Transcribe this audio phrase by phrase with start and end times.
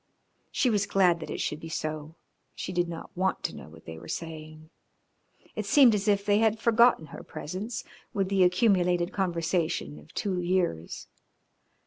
[0.51, 2.15] She was glad that it should be so,
[2.55, 4.71] she did not want to know what they were saying.
[5.55, 10.39] It seemed as if they had forgotten her presence with the accumulated conversation of two
[10.41, 11.07] years.